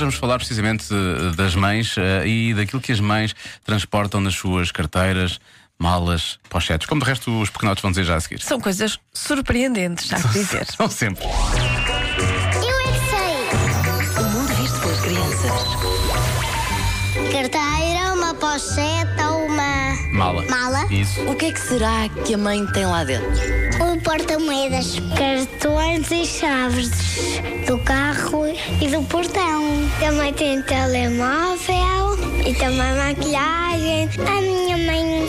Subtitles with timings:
[0.00, 0.84] vamos falar precisamente
[1.36, 5.38] das mães eh, e daquilo que as mães transportam nas suas carteiras,
[5.78, 6.86] malas, pochetes.
[6.86, 8.40] Como de resto os pequenotes vão dizer já a seguir.
[8.40, 10.66] São coisas surpreendentes, há que dizer.
[10.76, 11.24] São sempre.
[11.24, 14.24] Eu é que sei.
[14.24, 15.52] O mundo visto pelas crianças.
[17.32, 20.44] Carteira, uma pocheta, uma Mala.
[20.48, 21.20] mala, Isso.
[21.22, 23.28] O que é que será que a mãe tem lá dentro?
[23.80, 26.90] Um porta-moedas, cartões e chaves
[27.66, 28.46] do carro
[28.80, 29.62] e do portão.
[29.98, 34.08] Também tem telemóvel e também maquilhagem.
[34.26, 35.24] A minha mãe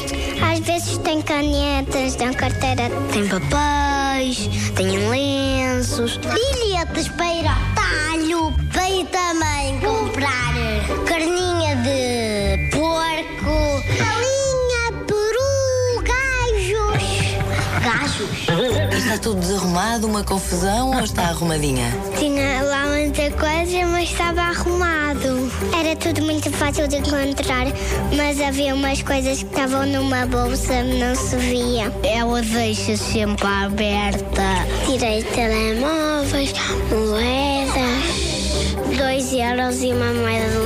[0.52, 8.54] às vezes tem canetas, na carteira tem papéis, tem lenços, bilhetes para ir ao talho.
[8.72, 9.71] Veio também
[17.82, 18.30] gajos.
[18.92, 21.92] E está tudo desarrumado, uma confusão ou está arrumadinha?
[22.18, 25.52] Tinha lá muita coisa, mas estava arrumado.
[25.78, 27.68] Era tudo muito fácil de encontrar,
[28.16, 31.92] mas havia umas coisas que estavam numa bolsa, não se via.
[32.04, 34.42] Ela deixa sempre aberta.
[34.86, 36.54] Tirei telemóveis,
[36.90, 38.32] moedas.
[38.98, 40.58] Dois euros e uma moeda de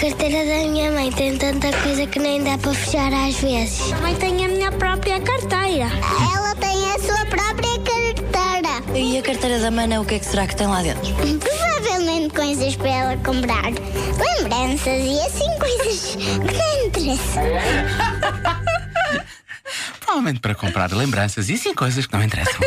[0.00, 3.92] carteira da minha mãe tem tanta coisa que nem dá para fechar às vezes.
[3.92, 5.90] A mãe tem a minha própria carteira.
[6.34, 8.98] Ela tem a sua própria carteira.
[8.98, 11.02] E a carteira da mana, o que é que será que tem lá dentro?
[11.38, 13.72] Provavelmente coisas para ela comprar.
[14.38, 17.42] Lembranças e assim coisas que não interessam.
[20.00, 22.58] Provavelmente para comprar lembranças e sim coisas que não interessam.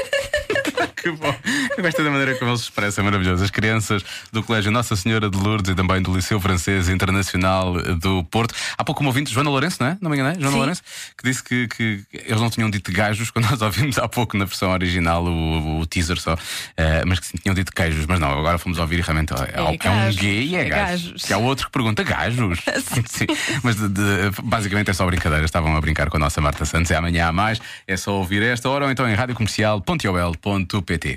[1.04, 1.36] Que bom.
[1.78, 3.44] Eu gosto da maneira como eles se expressam, maravilhoso.
[3.44, 8.24] As crianças do Colégio Nossa Senhora de Lourdes e também do Liceu Francês Internacional do
[8.24, 8.56] Porto.
[8.78, 9.98] Há pouco uma ouvinte, Joana Lourenço, não é?
[10.02, 10.36] Não me enganei?
[10.40, 10.58] Joana Sim.
[10.58, 10.82] Lourenço,
[11.18, 14.46] que disse que, que eles não tinham dito gajos quando nós ouvimos há pouco na
[14.46, 16.38] versão original o, o teaser só,
[16.78, 18.06] eh, mas que sim tinham dito queijos.
[18.06, 20.20] Mas não, agora fomos ouvir e realmente é, é um gajos.
[20.20, 21.04] gay e é, É gajos.
[21.12, 21.24] gajos.
[21.26, 22.60] Que há outro que pergunta gajos.
[23.08, 23.26] Sim,
[23.62, 25.44] mas de- de- basicamente é só brincadeira.
[25.46, 26.90] Estavam a brincar com a nossa Marta Santos.
[26.92, 27.60] É amanhã há mais.
[27.88, 30.93] É só ouvir a esta hora ou então em radiocomercial.ol.pt.
[30.94, 31.12] õppetee